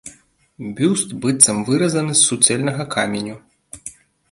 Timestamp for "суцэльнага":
2.29-2.83